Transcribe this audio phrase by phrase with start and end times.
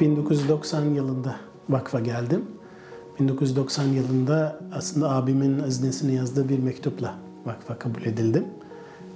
[0.00, 1.36] 1990 yılında
[1.68, 2.44] vakfa geldim.
[3.20, 7.14] 1990 yılında aslında abimin aznesini yazdığı bir mektupla
[7.46, 8.44] vakfa kabul edildim.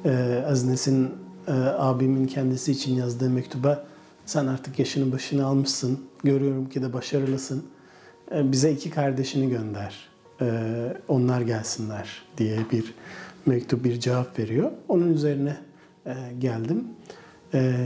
[0.04, 1.10] Ee, Aznes'in
[1.48, 3.86] e, abimin kendisi için yazdığı mektuba
[4.26, 7.64] sen artık yaşını başını almışsın, görüyorum ki de başarılısın.
[8.32, 10.08] Ee, bize iki kardeşini gönder,
[10.40, 12.94] ee, onlar gelsinler diye bir
[13.46, 14.70] mektup, bir cevap veriyor.
[14.88, 15.56] Onun üzerine
[16.06, 16.84] e, geldim.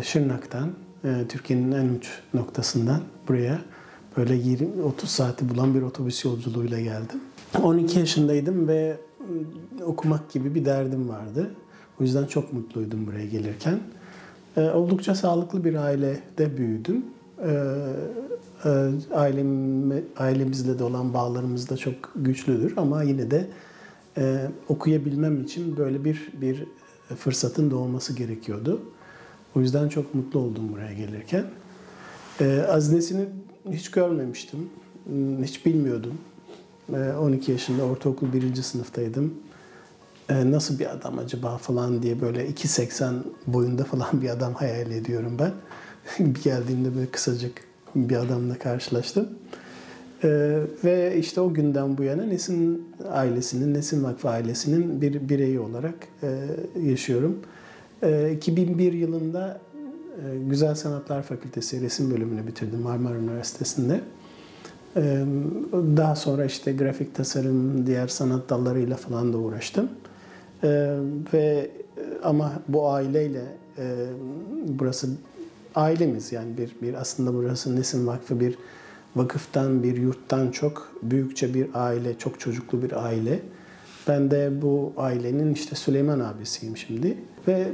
[0.03, 0.88] Şırnak'tan, e,
[1.29, 3.61] Türkiye'nin en uç noktasından buraya
[4.17, 7.21] böyle 20-30 saati bulan bir otobüs yolculuğuyla geldim.
[7.63, 11.51] 12 yaşındaydım ve ıı, okumak gibi bir derdim vardı.
[12.01, 13.81] O yüzden çok mutluydum buraya gelirken.
[14.57, 17.05] Ee, oldukça sağlıklı bir ailede büyüdüm.
[17.45, 17.51] E,
[19.15, 23.47] ailem, ailemizle de olan bağlarımız da çok güçlüdür ama yine de
[24.17, 26.65] e, okuyabilmem için böyle bir bir
[27.17, 28.83] fırsatın doğması gerekiyordu.
[29.57, 31.45] O yüzden çok mutlu oldum buraya gelirken.
[32.41, 33.27] Ee, Aznesini
[33.71, 34.71] hiç görmemiştim,
[35.05, 36.19] hmm, hiç bilmiyordum.
[36.95, 39.35] Ee, 12 yaşında ortaokul birinci sınıftaydım.
[40.29, 43.15] Ee, nasıl bir adam acaba falan diye böyle 2.80
[43.47, 45.53] boyunda falan bir adam hayal ediyorum ben.
[46.35, 49.29] bir geldiğimde böyle kısacık bir adamla karşılaştım.
[50.25, 55.95] Ee, ve işte o günden bu yana Nesin ailesinin, Nesin Vakfı ailesinin bir bireyi olarak
[56.23, 56.29] e,
[56.83, 57.39] yaşıyorum.
[58.03, 59.61] E, 2001 yılında
[60.17, 64.01] e, Güzel Sanatlar Fakültesi resim bölümünü bitirdim Marmara Üniversitesi'nde.
[64.97, 65.25] E,
[65.73, 69.89] daha sonra işte grafik tasarım, diğer sanat dallarıyla falan da uğraştım.
[70.63, 70.97] E,
[71.33, 71.71] ve
[72.23, 73.43] ama bu aileyle
[73.79, 74.07] e,
[74.69, 75.09] burası
[75.75, 78.59] ailemiz yani bir bir aslında burası Nesin Vakfı bir
[79.17, 83.41] vakıftan bir yurttan çok büyükçe bir aile, çok çocuklu bir aile.
[84.09, 87.19] Ben de bu ailenin işte Süleyman abisiyim şimdi.
[87.49, 87.69] Ve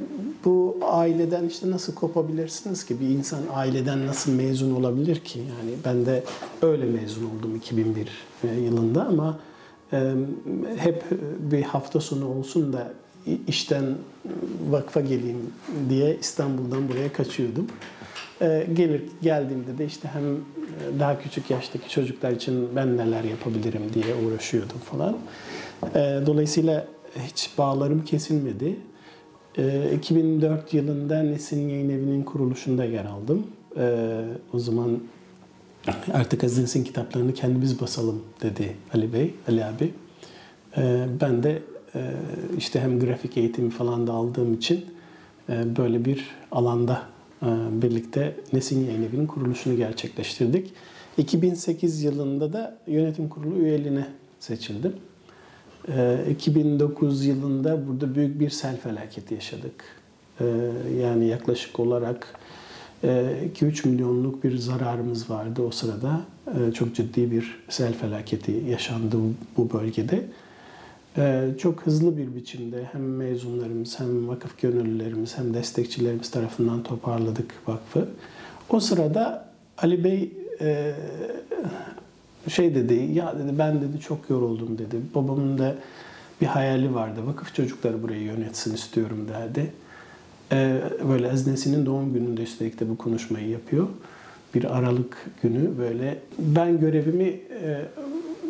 [0.45, 3.01] bu aileden işte nasıl kopabilirsiniz ki?
[3.01, 5.39] Bir insan aileden nasıl mezun olabilir ki?
[5.39, 6.25] Yani ben de
[6.63, 8.09] öyle mezun oldum 2001
[8.65, 9.39] yılında ama
[9.93, 10.13] e,
[10.77, 11.05] hep
[11.39, 12.93] bir hafta sonu olsun da
[13.47, 13.85] işten
[14.71, 15.53] vakfa geleyim
[15.89, 17.67] diye İstanbul'dan buraya kaçıyordum.
[18.41, 20.23] E, gelir geldiğimde de işte hem
[21.01, 25.17] daha küçük yaştaki çocuklar için ben neler yapabilirim diye uğraşıyordum falan.
[25.95, 26.87] E, dolayısıyla
[27.19, 28.77] hiç bağlarım kesilmedi.
[29.97, 33.47] 2004 yılında Nesin Yayın Evi'nin kuruluşunda yer aldım.
[34.53, 34.99] O zaman
[36.13, 39.95] artık Aziz Nesin kitaplarını kendimiz basalım dedi Ali Bey, Ali abi.
[41.21, 41.63] Ben de
[42.59, 44.85] işte hem grafik eğitimi falan da aldığım için
[45.49, 47.03] böyle bir alanda
[47.71, 50.73] birlikte Nesin Yayın Evi'nin kuruluşunu gerçekleştirdik.
[51.19, 54.07] 2008 yılında da yönetim kurulu üyeliğine
[54.41, 54.93] seçildim.
[56.31, 59.85] 2009 yılında burada büyük bir sel felaketi yaşadık.
[61.01, 62.35] Yani yaklaşık olarak
[63.05, 66.21] 2-3 milyonluk bir zararımız vardı o sırada.
[66.75, 69.17] Çok ciddi bir sel felaketi yaşandı
[69.57, 70.25] bu bölgede.
[71.59, 78.09] Çok hızlı bir biçimde hem mezunlarımız hem vakıf gönüllülerimiz hem destekçilerimiz tarafından toparladık vakfı.
[78.71, 80.33] O sırada Ali Bey
[82.49, 84.97] şey dedi, ya dedi ben dedi çok yoruldum dedi.
[85.15, 85.75] Babamın da
[86.41, 87.21] bir hayali vardı.
[87.27, 89.73] Vakıf çocukları burayı yönetsin istiyorum derdi.
[90.53, 93.89] Ee, böyle Eznesinin doğum gününde üstelik de bu konuşmayı yapıyor.
[94.55, 97.85] Bir Aralık günü böyle ben görevimi e,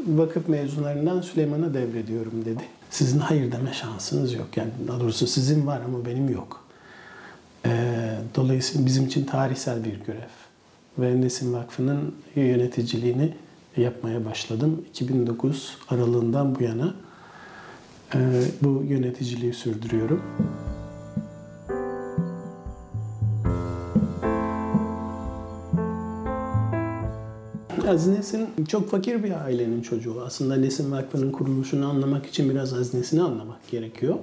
[0.07, 2.63] vakıf mezunlarından Süleyman'a devrediyorum dedi.
[2.91, 4.47] Sizin hayır deme şansınız yok.
[4.57, 6.65] Yani daha doğrusu sizin var ama benim yok.
[7.67, 7.71] Ee,
[8.35, 10.35] dolayısıyla bizim için tarihsel bir görev.
[10.99, 13.35] Ve Nesin Vakfı'nın yöneticiliğini
[13.77, 14.85] yapmaya başladım.
[14.89, 16.95] 2009 aralığından bu yana
[18.15, 18.19] e,
[18.63, 20.23] bu yöneticiliği sürdürüyorum.
[27.89, 30.23] Aziz Nesin çok fakir bir ailenin çocuğu.
[30.27, 34.15] Aslında Nesin Vakfı'nın kuruluşunu anlamak için biraz Aziz Nesin'i anlamak gerekiyor.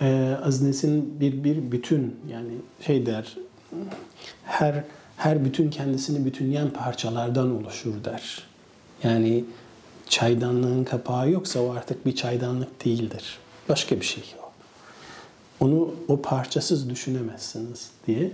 [0.00, 3.36] Ee, Aziz Nesin bir, bir bütün yani şey der
[4.44, 4.84] her
[5.24, 8.42] her bütün kendisini bütünleyen parçalardan oluşur der.
[9.02, 9.44] Yani
[10.08, 13.38] çaydanlığın kapağı yoksa o artık bir çaydanlık değildir.
[13.68, 14.52] Başka bir şey o.
[15.64, 18.32] Onu o parçasız düşünemezsiniz diye.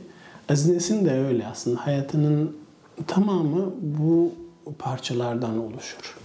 [0.48, 1.87] Aziz Nesin de öyle aslında.
[1.87, 2.56] Hayatının
[3.06, 4.32] tamamı bu
[4.78, 6.16] parçalardan oluşur.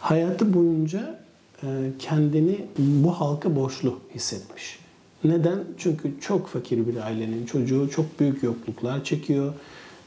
[0.00, 1.20] Hayatı boyunca
[1.62, 1.66] e,
[1.98, 4.78] kendini bu halka borçlu hissetmiş.
[5.24, 5.58] Neden?
[5.78, 9.54] Çünkü çok fakir bir ailenin çocuğu çok büyük yokluklar çekiyor.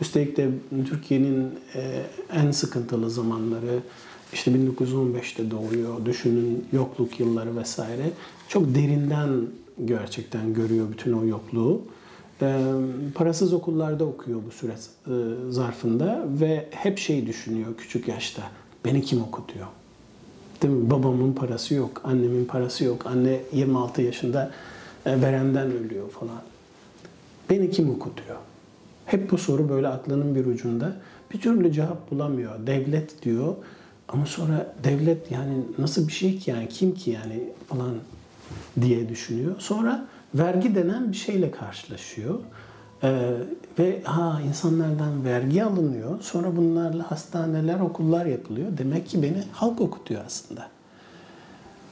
[0.01, 0.49] Üstelik de
[0.89, 2.03] Türkiye'nin e,
[2.33, 3.79] en sıkıntılı zamanları
[4.33, 6.05] işte 1915'te doğuyor.
[6.05, 8.11] Düşünün yokluk yılları vesaire.
[8.47, 9.29] Çok derinden
[9.85, 11.81] gerçekten görüyor bütün o yokluğu.
[12.41, 12.63] e,
[13.15, 15.13] parasız okullarda okuyor bu süre e,
[15.51, 18.41] zarfında ve hep şey düşünüyor küçük yaşta.
[18.85, 19.67] Beni kim okutuyor?
[20.61, 20.89] Değil mi?
[20.89, 23.05] Babamın parası yok, annemin parası yok.
[23.05, 24.51] Anne 26 yaşında
[25.05, 26.41] veremden ölüyor falan.
[27.49, 28.37] Beni kim okutuyor?
[29.11, 30.95] Hep bu soru böyle aklının bir ucunda.
[31.33, 32.67] Bir türlü cevap bulamıyor.
[32.67, 33.55] Devlet diyor
[34.07, 37.95] ama sonra devlet yani nasıl bir şey ki yani kim ki yani falan
[38.81, 39.55] diye düşünüyor.
[39.59, 42.39] Sonra vergi denen bir şeyle karşılaşıyor.
[43.03, 43.31] Ee,
[43.79, 46.21] ve ha insanlardan vergi alınıyor.
[46.21, 48.67] Sonra bunlarla hastaneler, okullar yapılıyor.
[48.77, 50.67] Demek ki beni halk okutuyor aslında.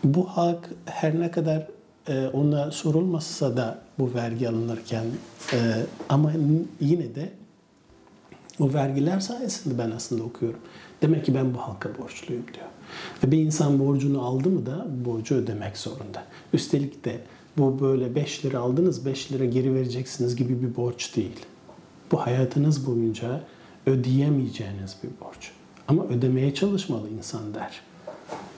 [0.03, 1.67] Bu halk her ne kadar
[2.33, 5.05] ona sorulmasa da bu vergi alınırken
[5.53, 5.57] e,
[6.09, 6.31] ama
[6.81, 7.29] yine de
[8.59, 10.59] o vergiler sayesinde ben aslında okuyorum.
[11.01, 12.65] Demek ki ben bu halka borçluyum diyor.
[13.23, 16.23] Ve bir insan borcunu aldı mı da borcu ödemek zorunda.
[16.53, 17.21] Üstelik de
[17.57, 21.45] bu böyle 5 lira aldınız 5 lira geri vereceksiniz gibi bir borç değil.
[22.11, 23.41] Bu hayatınız boyunca
[23.85, 25.51] ödeyemeyeceğiniz bir borç.
[25.87, 27.81] Ama ödemeye çalışmalı insan der.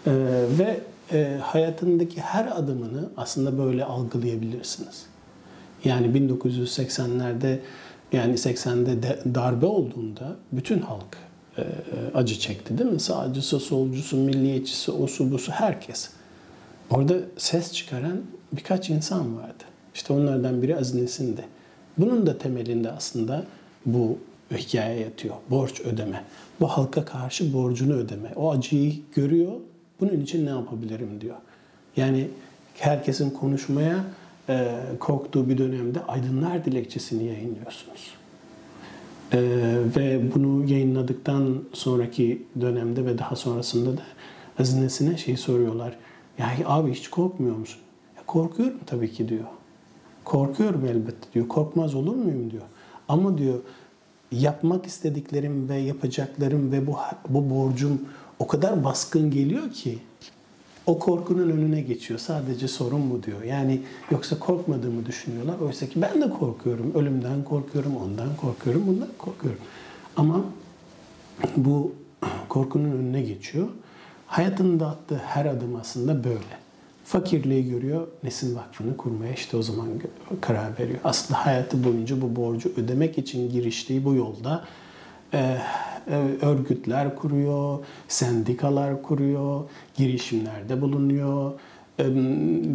[0.08, 0.12] Ee,
[0.60, 0.80] ve
[1.14, 5.06] e, hayatındaki her adımını aslında böyle algılayabilirsiniz.
[5.84, 7.60] Yani 1980'lerde
[8.12, 11.18] yani 80'de de darbe olduğunda bütün halk
[11.58, 11.64] e,
[12.14, 13.00] acı çekti değil mi?
[13.00, 16.10] Sağcısı, solcusu, milliyetçisi, osu, busu herkes.
[16.90, 18.22] Orada ses çıkaran
[18.54, 19.64] birkaç insan vardı.
[19.94, 21.46] İşte onlardan biri Aziz Nesin'di.
[21.98, 23.46] Bunun da temelinde aslında
[23.86, 24.18] bu
[24.52, 25.36] hikaye yatıyor.
[25.50, 26.24] Borç ödeme.
[26.60, 28.34] Bu halka karşı borcunu ödeme.
[28.36, 29.54] O acıyı görüyor.
[30.02, 31.36] Bunun için ne yapabilirim diyor.
[31.98, 32.28] Yani
[32.74, 34.04] herkesin konuşmaya
[34.50, 38.14] e, korktuğu bir dönemde Aydınlar Dilekçesini yayınlıyorsunuz.
[39.34, 39.40] E,
[39.98, 44.02] ve bunu yayınladıktan sonraki dönemde ve daha sonrasında da
[44.58, 45.98] hazinesine şey soruyorlar.
[46.38, 47.82] Ya abi hiç korkmuyor musun?
[48.18, 49.46] Ya korkuyorum tabii ki diyor.
[50.24, 51.48] Korkuyorum elbette diyor.
[51.48, 52.64] Korkmaz olur muyum diyor.
[53.08, 53.60] Ama diyor
[54.32, 56.96] yapmak istediklerim ve yapacaklarım ve bu
[57.30, 58.02] bu borcum
[58.42, 60.00] o kadar baskın geliyor ki
[60.86, 62.20] o korkunun önüne geçiyor.
[62.20, 63.44] Sadece sorun bu diyor.
[63.44, 65.60] Yani yoksa korkmadığımı düşünüyorlar.
[65.60, 66.92] Oysa ki ben de korkuyorum.
[66.96, 69.60] Ölümden korkuyorum, ondan korkuyorum, bundan korkuyorum.
[70.18, 70.42] Ama
[71.58, 71.92] bu
[72.50, 73.68] korkunun önüne geçiyor.
[74.28, 76.62] Hayatında attığı her adım aslında böyle.
[77.06, 79.88] Fakirliği görüyor, Nesin Vakfı'nı kurmaya işte o zaman
[80.42, 81.00] karar veriyor.
[81.04, 84.64] Aslında hayatı boyunca bu borcu ödemek için giriştiği bu yolda
[85.34, 85.58] e,
[86.42, 89.64] örgütler kuruyor, sendikalar kuruyor,
[89.96, 91.52] girişimlerde bulunuyor,
[92.00, 92.06] e,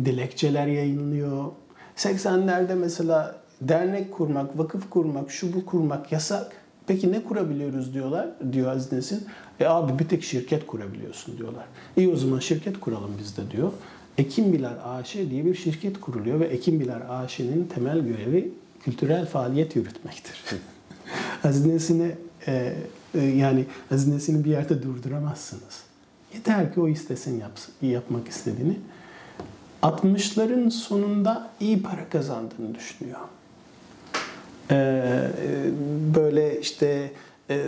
[0.05, 1.45] dilekçeler yayınlıyor.
[1.97, 6.53] 80'lerde mesela dernek kurmak, vakıf kurmak, şu bu kurmak yasak.
[6.87, 9.27] Peki ne kurabiliyoruz diyorlar, diyor Aziz Nesin.
[9.61, 11.65] E abi bir tek şirket kurabiliyorsun diyorlar.
[11.97, 13.73] İyi o zaman şirket kuralım biz de diyor.
[14.19, 19.77] Ekim Bilar AŞ diye bir şirket kuruluyor ve Ekim Bilar AŞ'nin temel görevi kültürel faaliyet
[19.77, 20.45] yürütmektir.
[21.45, 22.11] Aziz Nesin'e
[22.47, 22.75] e,
[23.15, 25.83] e, yani hazinesini bir yerde durduramazsınız.
[26.35, 28.79] Yeter ki o istesin yapsın, yapmak istediğini.
[29.83, 33.21] 60'ların sonunda iyi para kazandığını düşünüyor.
[34.71, 35.29] Ee,
[36.15, 37.13] böyle işte
[37.51, 37.67] e,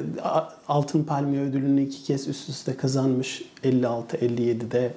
[0.68, 4.92] Altın Palmiye ödülünü iki kez üst üste kazanmış 56-57'de.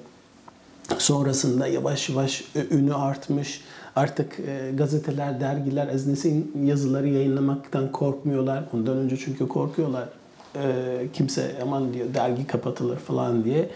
[0.98, 3.60] Sonrasında yavaş yavaş ünü artmış.
[3.96, 8.64] Artık e, gazeteler, dergiler Aznes'in yazıları yayınlamaktan korkmuyorlar.
[8.74, 10.08] Ondan önce çünkü korkuyorlar
[10.56, 13.68] e, kimse aman diyor dergi kapatılır falan diye.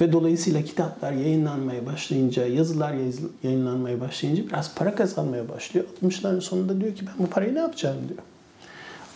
[0.00, 2.94] Ve dolayısıyla kitaplar yayınlanmaya başlayınca, yazılar
[3.42, 5.86] yayınlanmaya başlayınca biraz para kazanmaya başlıyor.
[6.02, 8.20] 60'ların sonunda diyor ki ben bu parayı ne yapacağım diyor.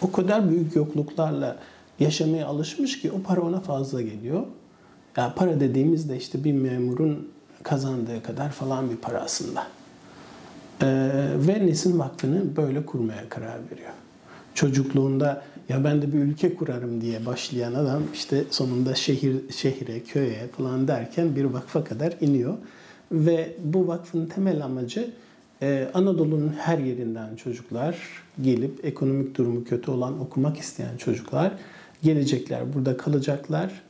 [0.02, 1.56] O kadar büyük yokluklarla
[2.00, 4.42] yaşamaya alışmış ki o para ona fazla geliyor.
[5.16, 7.28] Yani para dediğimizde işte bir memurun
[7.62, 9.66] kazandığı kadar falan bir para aslında.
[10.82, 10.86] Ee,
[11.34, 13.90] ve Nesin Vakfı'nı böyle kurmaya karar veriyor.
[14.54, 20.48] Çocukluğunda ya ben de bir ülke kurarım diye başlayan adam işte sonunda şehir şehire, köye
[20.56, 22.54] falan derken bir vakfa kadar iniyor.
[23.12, 25.10] Ve bu vakfın temel amacı
[25.62, 27.98] e, Anadolu'nun her yerinden çocuklar
[28.42, 31.52] gelip ekonomik durumu kötü olan okumak isteyen çocuklar
[32.02, 33.82] gelecekler, burada kalacaklar.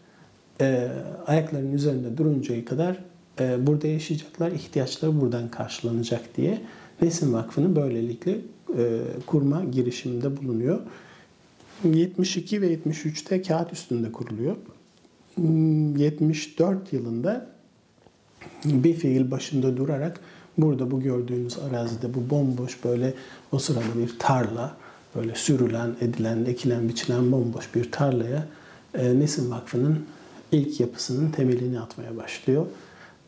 [0.61, 0.89] E,
[1.27, 2.97] ayaklarının üzerinde duruncaya kadar
[3.39, 6.61] burada yaşayacaklar, ihtiyaçları buradan karşılanacak diye
[7.03, 8.39] Nesin Vakfı'nı böylelikle
[9.27, 10.81] kurma girişiminde bulunuyor.
[11.85, 14.57] 72 ve 73'te kağıt üstünde kuruluyor.
[15.39, 17.47] 74 hmm, yılında
[18.65, 20.21] bir fiil başında durarak
[20.59, 23.15] burada bu gördüğünüz arazide bu bomboş böyle
[23.53, 24.77] o sırada bir tarla
[25.15, 28.47] böyle sürülen, edilen, ekilen, biçilen bomboş bir tarlaya
[28.95, 30.07] e, Nesin Vakfı'nın
[30.53, 32.67] ilk yapısının temelini atmaya başlıyor.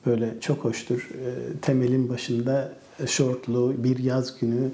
[0.09, 1.11] Böyle çok hoştur.
[1.13, 2.73] E, temelin başında
[3.07, 4.71] şortlu bir yaz günü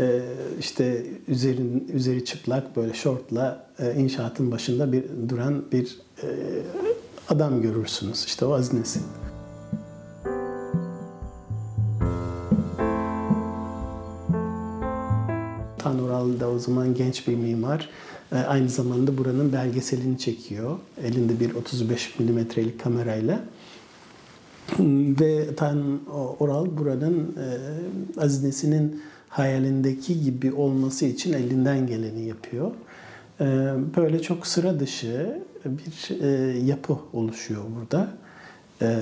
[0.00, 0.22] e,
[0.60, 6.28] işte üzerin, üzeri çıplak böyle şortla e, inşaatın başında bir duran bir e,
[7.28, 8.24] adam görürsünüz.
[8.24, 9.02] İşte o Aziz Nesin.
[15.78, 15.98] Tan
[16.40, 17.88] da o zaman genç bir mimar.
[18.32, 20.78] E, aynı zamanda buranın belgeselini çekiyor.
[21.04, 23.44] Elinde bir 35 milimetrelik kamerayla.
[25.20, 26.00] Ve Tan
[26.38, 32.70] Oral buranın e, Aziz Nesin'in hayalindeki gibi olması için elinden geleni yapıyor.
[33.40, 33.44] E,
[33.96, 38.08] böyle çok sıra dışı bir e, yapı oluşuyor burada.
[38.82, 38.96] E,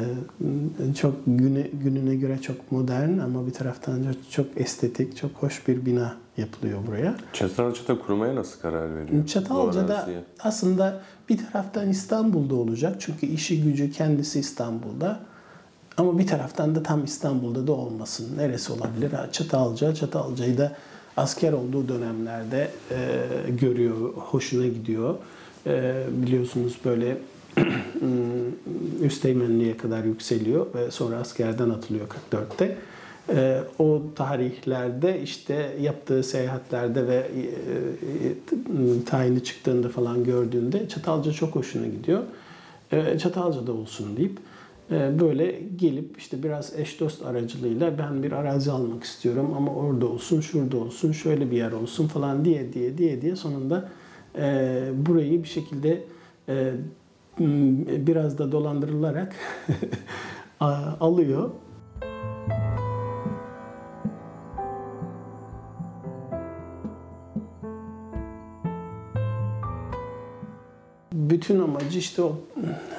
[1.01, 6.17] çok güne, gününe göre çok modern ama bir taraftan çok estetik, çok hoş bir bina
[6.37, 7.17] yapılıyor buraya.
[7.33, 9.27] Çatalca'da kurmaya nasıl karar veriyor?
[9.27, 10.09] Çatalca'da
[10.41, 15.21] aslında bir taraftan İstanbul'da olacak çünkü işi gücü kendisi İstanbul'da.
[15.97, 18.37] Ama bir taraftan da tam İstanbul'da da olmasın.
[18.37, 19.11] Neresi olabilir?
[19.33, 19.95] Çatalca.
[19.95, 20.77] Çatalca'yı da
[21.17, 25.15] asker olduğu dönemlerde e, görüyor, hoşuna gidiyor.
[25.67, 27.17] E, biliyorsunuz böyle
[29.03, 32.77] üsteğmenliğe kadar yükseliyor ve sonra askerden atılıyor 44'te.
[33.29, 37.41] E, o tarihlerde işte yaptığı seyahatlerde ve e,
[38.21, 42.23] e, tayini çıktığında falan gördüğünde Çatalca çok hoşuna gidiyor.
[42.93, 44.39] E, Çatalca'da olsun deyip
[44.91, 50.41] böyle gelip işte biraz eş dost aracılığıyla ben bir arazi almak istiyorum ama orada olsun,
[50.41, 53.89] şurada olsun, şöyle bir yer olsun falan diye diye diye diye sonunda
[54.39, 56.05] e, burayı bir şekilde
[56.49, 56.73] e,
[58.07, 59.35] biraz da dolandırılarak
[61.01, 61.51] alıyor
[71.35, 72.37] bütün amacı işte o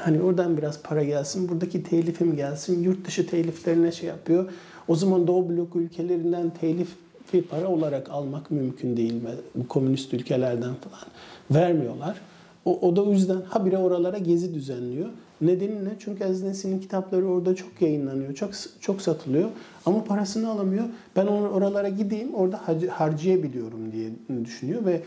[0.03, 4.49] hani oradan biraz para gelsin, buradaki telifim gelsin, yurt dışı teliflerine şey yapıyor.
[4.87, 6.87] O zaman Doğu blok ülkelerinden telif
[7.33, 9.21] bir para olarak almak mümkün değil?
[9.55, 11.05] Bu komünist ülkelerden falan
[11.51, 12.21] vermiyorlar.
[12.65, 15.09] O, o da o yüzden habire oralara gezi düzenliyor.
[15.41, 15.89] Nedeni ne?
[15.99, 18.51] Çünkü Aziz kitapları orada çok yayınlanıyor, çok
[18.81, 19.49] çok satılıyor
[19.85, 20.85] ama parasını alamıyor.
[21.15, 24.09] Ben oralara gideyim, orada harcayabiliyorum diye
[24.45, 25.01] düşünüyor ve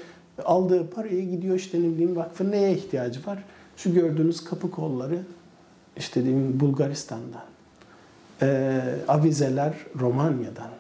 [0.45, 3.39] aldığı parayı gidiyor işte ne bileyim vakfın neye ihtiyacı var?
[3.77, 5.19] Şu gördüğünüz kapı kolları
[5.97, 7.45] işte diyeyim Bulgaristan'dan,
[8.43, 10.71] e, avizeler Romanya'dan,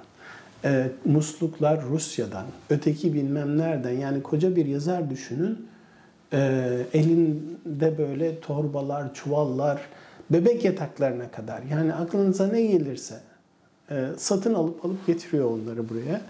[0.64, 5.68] e, musluklar Rusya'dan, öteki bilmem nereden yani koca bir yazar düşünün
[6.32, 6.38] e,
[6.92, 9.80] elinde böyle torbalar, çuvallar,
[10.30, 13.20] bebek yataklarına kadar yani aklınıza ne gelirse
[13.90, 16.20] e, satın alıp alıp getiriyor onları buraya.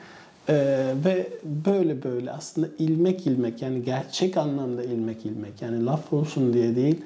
[0.48, 1.28] Ee, ve
[1.66, 7.00] böyle böyle aslında ilmek ilmek yani gerçek anlamda ilmek ilmek yani laf olsun diye değil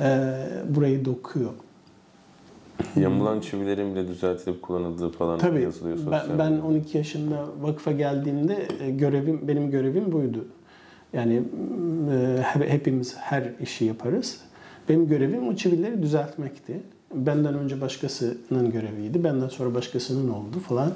[0.00, 0.34] e,
[0.68, 1.50] burayı dokuyor.
[2.96, 8.68] Yamulan çivilerin bile düzeltilip kullanıldığı falan Tabii, yazılıyor sosyal ben, ben 12 yaşında vakfa geldiğimde
[8.80, 10.44] e, görevim benim görevim buydu.
[11.12, 11.42] Yani
[12.12, 14.40] e, hepimiz her işi yaparız.
[14.88, 16.80] Benim görevim o çivileri düzeltmekti.
[17.14, 19.24] Benden önce başkasının göreviydi.
[19.24, 20.92] Benden sonra başkasının oldu falan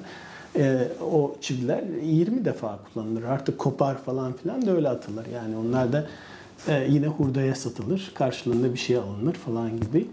[0.57, 3.23] e, o çiviler 20 defa kullanılır.
[3.23, 5.27] Artık kopar falan filan da öyle atılır.
[5.27, 6.07] Yani onlar da
[6.69, 8.13] e, yine hurdaya satılır.
[8.15, 10.07] Karşılığında bir şey alınır falan gibi.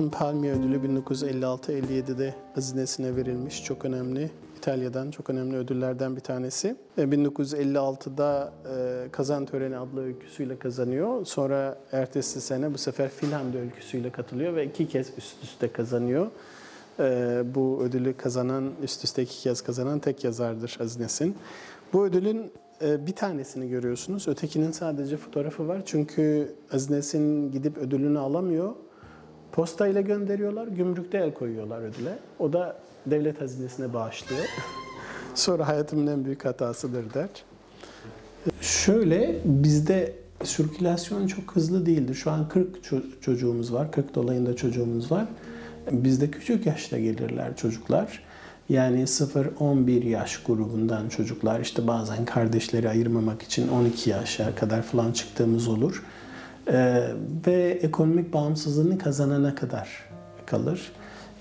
[0.00, 3.64] Altın Palmiye Ödülü 1956-57'de hazinesine verilmiş.
[3.64, 4.30] Çok önemli
[4.60, 6.76] İtalya'dan çok önemli ödüllerden bir tanesi.
[6.98, 11.26] 1956'da e, Kazan Töreni adlı öyküsüyle kazanıyor.
[11.26, 16.26] Sonra ertesi sene bu sefer Filhamdi öyküsüyle katılıyor ve iki kez üst üste kazanıyor.
[16.98, 21.36] E, bu ödülü kazanan, üst üste iki kez kazanan tek yazardır Aziz Nesin.
[21.92, 22.52] Bu ödülün
[22.82, 24.28] e, bir tanesini görüyorsunuz.
[24.28, 25.82] Ötekinin sadece fotoğrafı var.
[25.86, 28.74] Çünkü Aziz Nesin gidip ödülünü alamıyor.
[29.52, 32.18] Posta ile gönderiyorlar, gümrükte el koyuyorlar ödüle.
[32.38, 32.76] O da
[33.06, 34.44] devlet hazinesine bağışlıyor.
[35.34, 37.28] Sonra hayatımın en büyük hatasıdır der.
[38.60, 40.14] Şöyle bizde
[40.44, 42.14] sirkülasyon çok hızlı değildir.
[42.14, 42.78] Şu an 40
[43.20, 45.26] çocuğumuz var, 40 dolayında çocuğumuz var.
[45.90, 48.22] Bizde küçük yaşta gelirler çocuklar.
[48.68, 55.68] Yani 0-11 yaş grubundan çocuklar işte bazen kardeşleri ayırmamak için 12 yaşa kadar falan çıktığımız
[55.68, 56.02] olur.
[56.72, 57.02] Ee,
[57.46, 59.88] ve ekonomik bağımsızlığını kazanana kadar
[60.46, 60.92] kalır.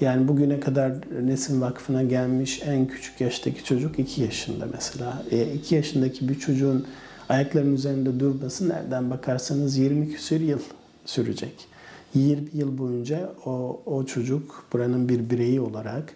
[0.01, 5.23] Yani bugüne kadar Nesin Vakfı'na gelmiş en küçük yaştaki çocuk 2 yaşında mesela.
[5.55, 6.85] 2 e, yaşındaki bir çocuğun
[7.29, 10.59] ayaklarının üzerinde durması nereden bakarsanız 20 küsur yıl
[11.05, 11.67] sürecek.
[12.15, 16.13] 20 yıl boyunca o, o çocuk buranın bir bireyi olarak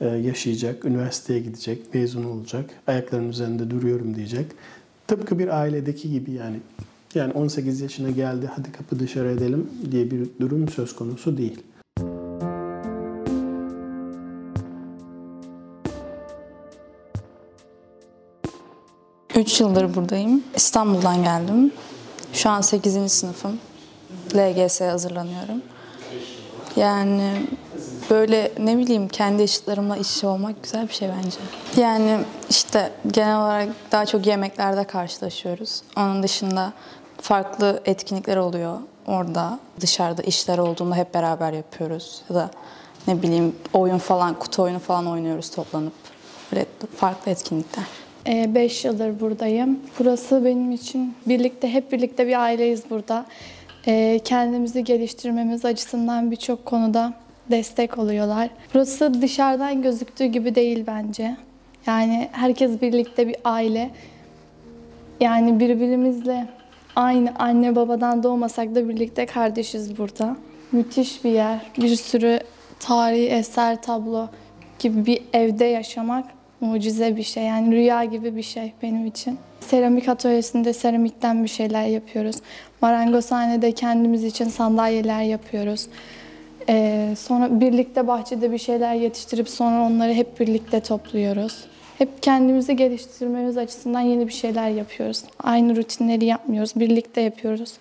[0.00, 4.46] e, yaşayacak, üniversiteye gidecek, mezun olacak, ayaklarının üzerinde duruyorum diyecek.
[5.06, 6.56] Tıpkı bir ailedeki gibi yani
[7.14, 11.62] Yani 18 yaşına geldi hadi kapı dışarı edelim diye bir durum söz konusu değil.
[19.36, 20.42] Üç yıldır buradayım.
[20.54, 21.72] İstanbul'dan geldim.
[22.32, 23.12] Şu an 8.
[23.12, 23.58] sınıfım.
[24.34, 25.62] LGS'ye hazırlanıyorum.
[26.76, 27.46] Yani
[28.10, 31.38] böyle ne bileyim kendi eşitlerimle iç olmak güzel bir şey bence.
[31.82, 32.18] Yani
[32.50, 35.82] işte genel olarak daha çok yemeklerde karşılaşıyoruz.
[35.96, 36.72] Onun dışında
[37.22, 39.58] farklı etkinlikler oluyor orada.
[39.80, 42.22] Dışarıda işler olduğunda hep beraber yapıyoruz.
[42.30, 42.50] Ya da
[43.08, 45.92] ne bileyim oyun falan, kutu oyunu falan oynuyoruz toplanıp.
[46.52, 47.84] Böyle farklı etkinlikler.
[48.26, 49.80] 5 yıldır buradayım.
[49.98, 53.26] Burası benim için birlikte, hep birlikte bir aileyiz burada.
[53.86, 57.12] Ee, Kendimizi geliştirmemiz açısından birçok konuda
[57.50, 58.50] destek oluyorlar.
[58.74, 61.36] Burası dışarıdan gözüktüğü gibi değil bence.
[61.86, 63.90] Yani herkes birlikte bir aile.
[65.20, 66.48] Yani birbirimizle
[66.96, 70.36] aynı anne babadan doğmasak da birlikte kardeşiz burada.
[70.72, 71.60] Müthiş bir yer.
[71.78, 72.40] Bir sürü
[72.80, 74.28] tarihi eser, tablo
[74.78, 76.24] gibi bir evde yaşamak
[76.60, 77.44] mucize bir şey.
[77.44, 79.38] Yani rüya gibi bir şey benim için.
[79.60, 82.36] Seramik atölyesinde seramikten bir şeyler yapıyoruz.
[82.80, 85.86] Marangozhanede kendimiz için sandalyeler yapıyoruz.
[86.68, 91.64] Ee, sonra birlikte bahçede bir şeyler yetiştirip sonra onları hep birlikte topluyoruz.
[91.98, 95.22] Hep kendimizi geliştirmemiz açısından yeni bir şeyler yapıyoruz.
[95.42, 97.72] Aynı rutinleri yapmıyoruz, birlikte yapıyoruz.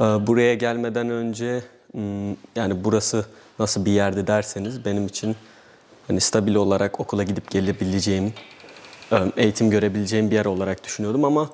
[0.00, 3.26] Ee, Buraya gelmeden önce hmm, yani burası
[3.58, 5.36] nasıl bir yerde derseniz benim için
[6.08, 8.32] hani stabil olarak okula gidip gelebileceğim,
[9.12, 11.50] e, eğitim görebileceğim bir yer olarak düşünüyordum ama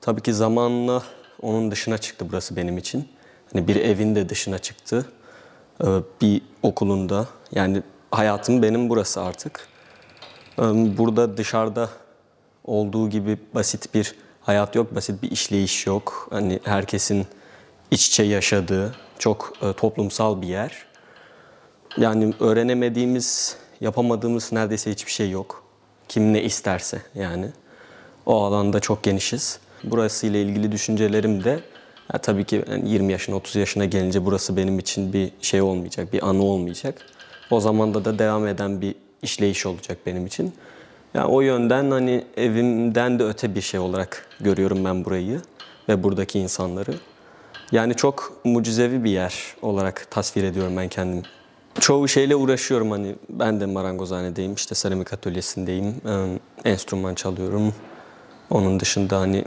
[0.00, 1.02] tabii ki zamanla
[1.42, 3.08] onun dışına çıktı burası benim için.
[3.52, 5.06] Hani bir evin de dışına çıktı.
[5.80, 5.86] Ee,
[6.22, 9.68] Bir okulunda yani hayatım benim burası artık.
[10.58, 11.88] Burada dışarıda
[12.64, 16.28] olduğu gibi basit bir hayat yok, basit bir işleyiş yok.
[16.30, 17.26] Hani herkesin
[17.90, 20.86] iç içe yaşadığı çok e, toplumsal bir yer.
[21.96, 25.62] Yani öğrenemediğimiz, yapamadığımız neredeyse hiçbir şey yok.
[26.08, 27.46] Kim ne isterse yani.
[28.26, 29.58] O alanda çok genişiz.
[29.84, 31.60] Burası ile ilgili düşüncelerim de
[32.12, 36.12] ya tabii ki yani 20 yaşına 30 yaşına gelince burası benim için bir şey olmayacak,
[36.12, 37.06] bir anı olmayacak.
[37.50, 40.54] O zamanda da devam eden bir işleyiş olacak benim için.
[41.14, 45.40] Yani o yönden hani evimden de öte bir şey olarak görüyorum ben burayı
[45.88, 46.94] ve buradaki insanları.
[47.72, 51.22] Yani çok mucizevi bir yer olarak tasvir ediyorum ben kendim.
[51.80, 55.94] Çoğu şeyle uğraşıyorum hani ben de marangozhanedeyim, işte seramik atölyesindeyim,
[56.64, 57.74] enstrüman çalıyorum.
[58.50, 59.44] Onun dışında hani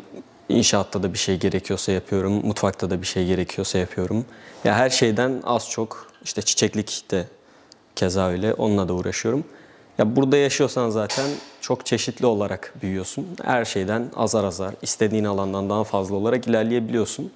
[0.49, 4.25] inşaatta da bir şey gerekiyorsa yapıyorum, mutfakta da bir şey gerekiyorsa yapıyorum.
[4.63, 7.27] Ya her şeyden az çok işte çiçeklik de
[7.95, 9.43] keza öyle onunla da uğraşıyorum.
[9.97, 11.25] Ya burada yaşıyorsan zaten
[11.61, 13.27] çok çeşitli olarak büyüyorsun.
[13.43, 17.31] Her şeyden azar azar, istediğin alandan daha fazla olarak ilerleyebiliyorsun.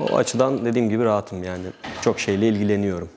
[0.00, 1.64] O açıdan dediğim gibi rahatım yani.
[2.02, 3.08] Çok şeyle ilgileniyorum.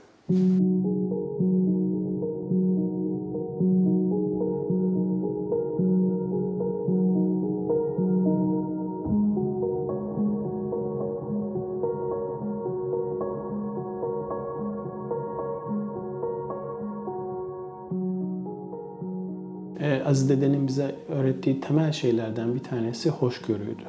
[19.82, 23.84] Ee, Aziz dedenin bize öğrettiği temel şeylerden bir tanesi hoşgörüydü.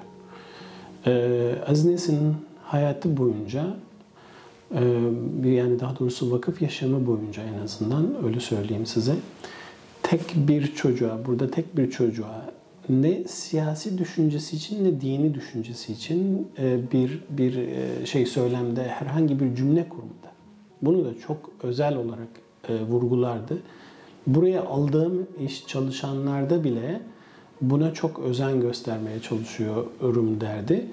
[1.07, 3.67] Ee, Aziz Nesin'in hayatı boyunca
[4.75, 4.85] e,
[5.45, 9.15] yani daha doğrusu vakıf yaşamı boyunca en azından öyle söyleyeyim size
[10.03, 12.51] tek bir çocuğa burada tek bir çocuğa
[12.89, 19.41] ne siyasi düşüncesi için ne dini düşüncesi için e, bir bir e, şey söylemde herhangi
[19.41, 20.31] bir cümle kurmadı.
[20.83, 22.29] Bunu da çok özel olarak
[22.69, 23.59] e, vurgulardı.
[24.27, 27.01] Buraya aldığım iş çalışanlarda bile
[27.61, 30.87] buna çok özen göstermeye çalışıyorum derdi.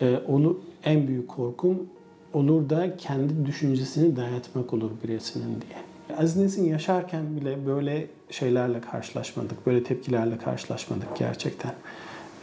[0.00, 1.86] E, onu en büyük korkum
[2.32, 6.18] olur da kendi düşüncesini dayatmak olur birisinin diye.
[6.18, 11.72] Aziz Nesin yaşarken bile böyle şeylerle karşılaşmadık, böyle tepkilerle karşılaşmadık gerçekten.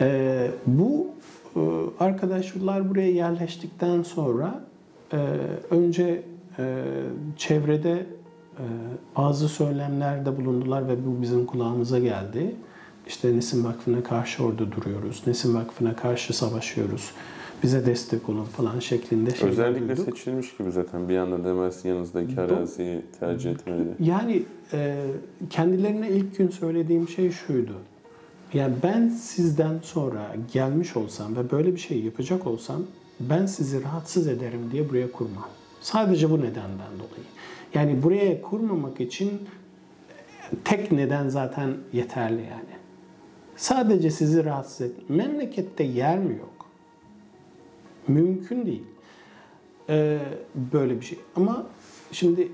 [0.01, 1.07] E, bu
[1.99, 4.63] arkadaşlar buraya yerleştikten sonra
[5.13, 5.17] e,
[5.71, 6.23] önce
[6.59, 6.83] e,
[7.37, 8.05] çevrede
[9.17, 12.55] bazı söylemlerde bulundular ve bu bizim kulağımıza geldi.
[13.07, 17.11] İşte Nesin Vakfı'na karşı orada duruyoruz, Nesin Vakfı'na karşı savaşıyoruz,
[17.63, 20.05] bize destek olun falan şeklinde şeyler Özellikle duyduk.
[20.05, 23.83] seçilmiş gibi zaten bir anda demezsin yanınızdaki araziyi tercih etmeli.
[23.99, 24.43] Yani
[24.73, 25.05] e,
[25.49, 27.73] kendilerine ilk gün söylediğim şey şuydu.
[28.53, 32.83] Yani ben sizden sonra gelmiş olsam ve böyle bir şey yapacak olsam
[33.19, 35.47] ben sizi rahatsız ederim diye buraya kurmam.
[35.81, 37.27] Sadece bu nedenden dolayı.
[37.73, 39.31] Yani buraya kurmamak için
[40.63, 42.77] tek neden zaten yeterli yani.
[43.55, 45.09] Sadece sizi rahatsız et.
[45.09, 46.65] Memlekette yer mi yok?
[48.07, 48.83] Mümkün değil.
[49.89, 50.19] Ee,
[50.73, 51.19] böyle bir şey.
[51.35, 51.67] Ama
[52.11, 52.51] şimdi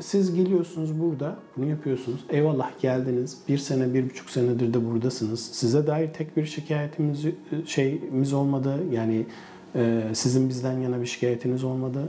[0.00, 2.24] siz geliyorsunuz burada, bunu yapıyorsunuz.
[2.28, 3.38] Eyvallah geldiniz.
[3.48, 5.40] Bir sene, bir buçuk senedir de buradasınız.
[5.40, 7.24] Size dair tek bir şikayetimiz
[7.66, 8.78] şeyimiz olmadı.
[8.92, 9.26] Yani
[9.74, 12.08] e, sizin bizden yana bir şikayetiniz olmadı.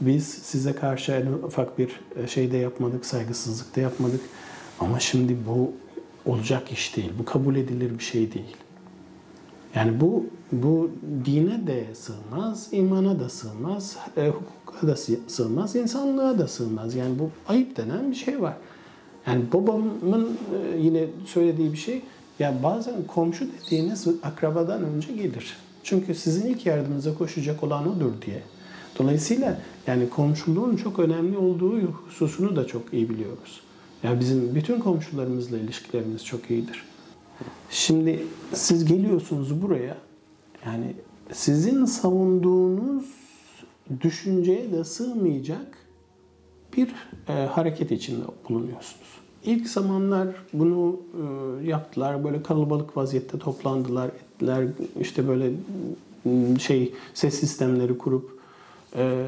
[0.00, 4.20] Biz size karşı en ufak bir şey de yapmadık, saygısızlık da yapmadık.
[4.80, 5.72] Ama şimdi bu
[6.30, 7.12] olacak iş değil.
[7.18, 8.56] Bu kabul edilir bir şey değil.
[9.74, 10.90] Yani bu bu
[11.24, 16.94] dine de sığmaz, imana da sığmaz, e, hukuka da sığmaz, insanlığa da sığmaz.
[16.94, 18.56] Yani bu ayıp denen bir şey var.
[19.26, 20.38] Yani babamın
[20.74, 22.02] e, yine söylediği bir şey,
[22.38, 25.56] ya bazen komşu dediğiniz akrabadan önce gelir.
[25.82, 28.42] Çünkü sizin ilk yardımınıza koşacak olan odur diye.
[28.98, 33.60] Dolayısıyla yani komşuluğun çok önemli olduğu hususunu da çok iyi biliyoruz.
[34.02, 36.84] Yani bizim bütün komşularımızla ilişkilerimiz çok iyidir.
[37.70, 39.96] Şimdi siz geliyorsunuz buraya.
[40.66, 40.94] Yani
[41.32, 43.04] sizin savunduğunuz
[44.00, 45.78] düşünceye de sığmayacak
[46.76, 46.94] bir
[47.28, 49.08] e, hareket içinde bulunuyorsunuz.
[49.44, 51.00] İlk zamanlar bunu
[51.62, 52.24] e, yaptılar.
[52.24, 54.66] Böyle kalabalık vaziyette toplandılar, ettiler.
[55.00, 55.50] İşte böyle
[56.58, 58.37] şey ses sistemleri kurup
[58.96, 59.24] e,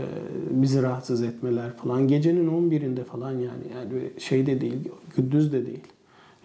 [0.51, 2.09] bizi rahatsız etmeler falan.
[2.09, 3.65] Gecenin 11'inde falan yani.
[3.75, 5.85] Yani şey de değil, gündüz de değil.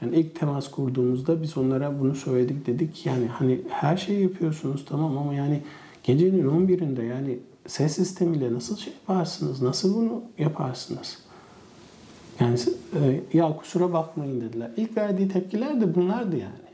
[0.02, 3.06] Yani ilk temas kurduğumuzda biz onlara bunu söyledik dedik.
[3.06, 5.62] Yani hani her şeyi yapıyorsunuz tamam ama yani
[6.04, 9.62] gecenin 11'inde yani ses sistemiyle nasıl şey yaparsınız?
[9.62, 11.18] Nasıl bunu yaparsınız?
[12.40, 12.60] Yani
[13.02, 14.72] e, ya kusura bakmayın dediler.
[14.78, 16.66] İlk verdiği tepkiler de bunlardı yani.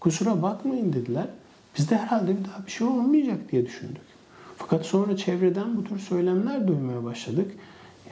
[0.00, 1.26] Kusura bakmayın dediler.
[1.78, 4.15] Biz de herhalde bir daha bir şey olmayacak diye düşündük.
[4.56, 7.52] Fakat sonra çevreden bu tür söylemler duymaya başladık.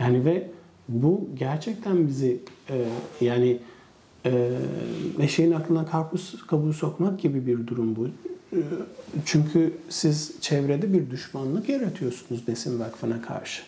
[0.01, 0.51] Yani ve
[0.89, 2.85] bu gerçekten bizi e,
[3.21, 3.59] yani
[4.27, 4.51] e,
[5.21, 8.07] eşeğin aklına karpuz kabuğu sokmak gibi bir durum bu.
[8.07, 8.61] E,
[9.25, 13.63] çünkü siz çevrede bir düşmanlık yaratıyorsunuz Nesin Vakfı'na karşı.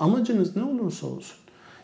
[0.00, 1.36] Amacınız ne olursa olsun.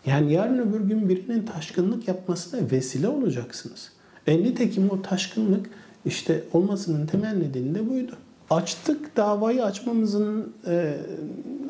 [0.07, 3.93] Yani yarın öbür gün birinin taşkınlık yapmasına vesile olacaksınız.
[4.27, 5.71] E nitekim o taşkınlık
[6.05, 8.17] işte olmasının temel nedeni de buydu.
[8.51, 10.97] Açtık davayı açmamızın e,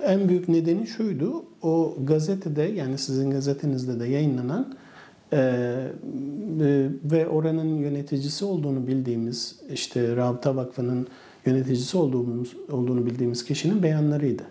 [0.05, 1.45] en büyük nedeni şuydu.
[1.63, 4.75] O gazetede yani sizin gazetenizde de yayınlanan
[5.33, 5.91] e, e,
[7.05, 11.07] ve oranın yöneticisi olduğunu bildiğimiz işte Rabıta Vakfı'nın
[11.47, 14.43] yöneticisi olduğumuz, olduğunu bildiğimiz kişinin beyanlarıydı.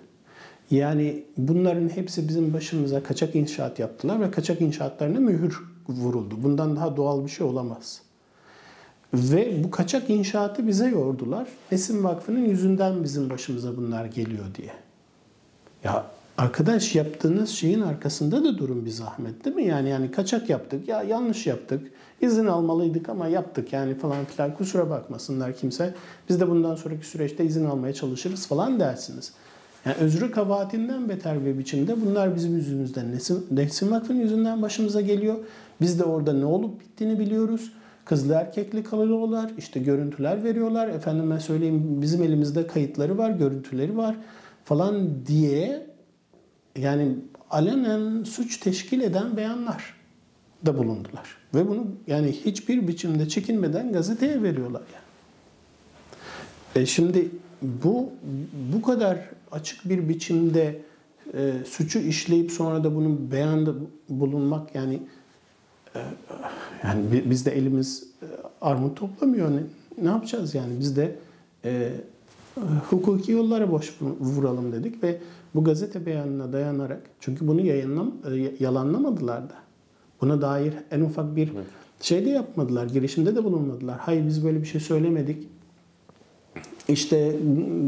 [0.71, 6.35] Yani bunların hepsi bizim başımıza kaçak inşaat yaptılar ve kaçak inşaatlarına mühür vuruldu.
[6.43, 8.01] Bundan daha doğal bir şey olamaz.
[9.13, 11.47] Ve bu kaçak inşaatı bize yordular.
[11.71, 14.71] Nesin Vakfı'nın yüzünden bizim başımıza bunlar geliyor diye.
[15.83, 16.05] Ya
[16.37, 19.65] arkadaş yaptığınız şeyin arkasında da durun bir zahmet değil mi?
[19.65, 21.91] Yani yani kaçak yaptık ya yanlış yaptık.
[22.21, 25.93] İzin almalıydık ama yaptık yani falan filan kusura bakmasınlar kimse.
[26.29, 29.33] Biz de bundan sonraki süreçte izin almaya çalışırız falan dersiniz.
[29.85, 35.35] Yani özrü kabahatinden beter bir biçimde bunlar bizim yüzümüzden, Nesin, Nesin Vakfı'nın yüzünden başımıza geliyor.
[35.81, 37.71] Biz de orada ne olup bittiğini biliyoruz.
[38.09, 40.87] Kızlı erkekli kalıyorlar, işte görüntüler veriyorlar.
[40.87, 44.15] Efendime söyleyeyim bizim elimizde kayıtları var, görüntüleri var
[44.65, 45.87] falan diye
[46.77, 47.15] yani
[47.49, 49.95] alenen suç teşkil eden beyanlar
[50.65, 51.37] da bulundular.
[51.55, 56.83] Ve bunu yani hiçbir biçimde çekinmeden gazeteye veriyorlar yani.
[56.83, 57.29] E şimdi
[57.61, 58.09] bu
[58.73, 59.19] bu kadar
[59.51, 60.81] açık bir biçimde
[61.33, 63.73] e, suçu işleyip sonra da bunun beyanda
[64.09, 64.99] bulunmak yani
[66.83, 68.25] yani biz de elimiz e,
[68.61, 69.51] armut toplamıyor.
[69.51, 69.59] Ne,
[70.01, 70.79] ne yapacağız yani?
[70.79, 71.15] Biz de
[71.65, 71.91] e,
[72.89, 75.17] hukuki yollara boş vuralım dedik ve
[75.55, 79.55] bu gazete beyanına dayanarak çünkü bunu yayınlam e, yalanlamadılar da.
[80.21, 81.65] Buna dair en ufak bir evet.
[82.01, 82.85] şey de yapmadılar.
[82.85, 83.97] Girişimde de bulunmadılar.
[83.99, 85.47] Hayır biz böyle bir şey söylemedik.
[86.87, 87.35] İşte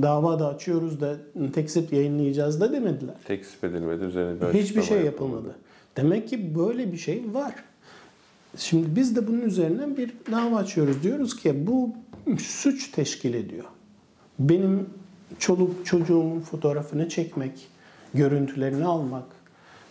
[0.02, 1.18] dava da açıyoruz da
[1.54, 3.16] tekzip yayınlayacağız da demediler.
[3.26, 4.06] Tekzip edilmedi.
[4.06, 5.36] Üzerine bir Hiçbir şey yapılmadı.
[5.36, 5.56] yapılmadı.
[5.98, 7.56] Demek ki böyle bir şey var.
[8.58, 11.04] Şimdi biz de bunun üzerine bir dava açıyoruz.
[11.04, 11.90] Diyoruz ki bu
[12.40, 13.66] suç teşkil ediyor.
[14.40, 14.90] Benim
[15.40, 17.68] çoluk çocuğumun fotoğrafını çekmek,
[18.14, 19.26] görüntülerini almak,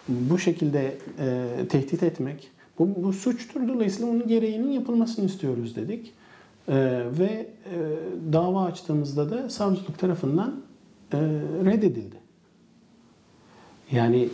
[0.08, 3.68] bu şekilde e, tehdit etmek bu, bu suçtur.
[3.68, 6.12] Dolayısıyla onun gereğinin yapılmasını istiyoruz dedik.
[6.68, 6.74] E,
[7.18, 7.46] ve e,
[8.32, 10.60] dava açtığımızda da savcılık tarafından
[11.12, 11.18] e,
[11.64, 12.16] reddedildi.
[13.92, 14.28] Yani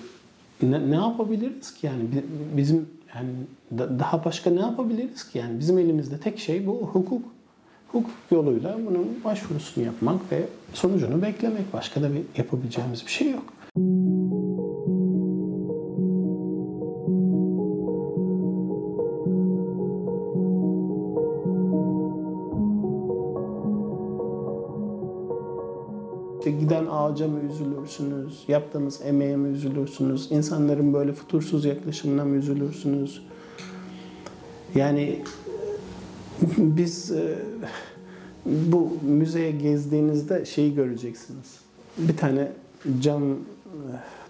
[0.62, 2.02] ne, ne yapabiliriz ki yani
[2.56, 3.30] bizim yani
[3.98, 7.22] daha başka ne yapabiliriz ki yani bizim elimizde tek şey bu hukuk.
[7.88, 11.72] Hukuk yoluyla bunun başvurusunu yapmak ve sonucunu beklemek.
[11.72, 13.44] Başka da bir yapabileceğimiz bir şey yok.
[26.46, 28.44] İşte giden ağaca mı üzülürsünüz?
[28.48, 30.32] Yaptığımız emeğe mi üzülürsünüz?
[30.32, 33.22] İnsanların böyle futursuz yaklaşımına mı üzülürsünüz?
[34.74, 35.22] Yani
[36.58, 37.38] biz e,
[38.46, 41.60] bu müzeye gezdiğinizde şeyi göreceksiniz.
[41.98, 42.52] Bir tane
[43.00, 43.36] cam e,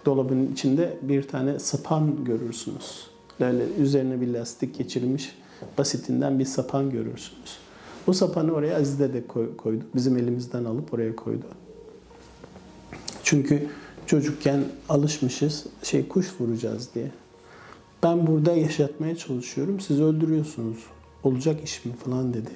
[0.05, 3.07] dolabın içinde bir tane sapan görürsünüz.
[3.39, 5.35] Böyle üzerine bir lastik geçirilmiş
[5.77, 7.57] basitinden bir sapan görürsünüz.
[8.07, 9.83] Bu sapanı oraya Azize de koy- koydu.
[9.95, 11.45] Bizim elimizden alıp oraya koydu.
[13.29, 13.67] Çünkü
[14.05, 17.11] çocukken alışmışız şey kuş vuracağız diye.
[18.03, 19.79] Ben burada yaşatmaya çalışıyorum.
[19.79, 20.77] Siz öldürüyorsunuz.
[21.23, 22.49] Olacak iş mi falan dedi.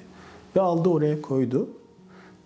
[0.56, 1.68] Ve aldı oraya koydu.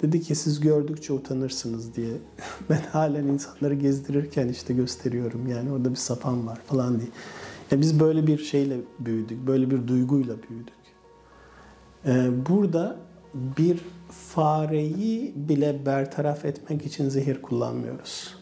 [0.03, 2.11] Dedi ki siz gördükçe utanırsınız diye.
[2.71, 5.47] Ben halen insanları gezdirirken işte gösteriyorum.
[5.47, 7.11] Yani orada bir sapan var falan diye.
[7.71, 9.47] Ya biz böyle bir şeyle büyüdük.
[9.47, 10.75] Böyle bir duyguyla büyüdük.
[12.07, 12.97] Ee, burada
[13.35, 18.35] bir fareyi bile bertaraf etmek için zehir kullanmıyoruz.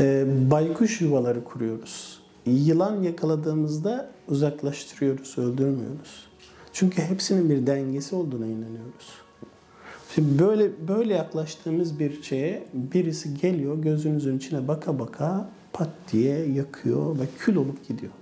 [0.00, 2.20] Ee, baykuş yuvaları kuruyoruz.
[2.46, 6.26] Yılan yakaladığımızda uzaklaştırıyoruz, öldürmüyoruz.
[6.72, 9.20] Çünkü hepsinin bir dengesi olduğuna inanıyoruz.
[10.14, 17.18] Şimdi böyle böyle yaklaştığımız bir şeye birisi geliyor gözünüzün içine baka baka pat diye yakıyor
[17.18, 18.12] ve kül olup gidiyor.